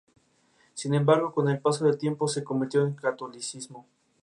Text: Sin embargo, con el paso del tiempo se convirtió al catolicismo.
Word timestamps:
Sin 0.73 0.95
embargo, 0.95 1.31
con 1.31 1.47
el 1.47 1.59
paso 1.59 1.85
del 1.85 1.99
tiempo 1.99 2.27
se 2.27 2.43
convirtió 2.43 2.81
al 2.81 2.95
catolicismo. 2.95 3.85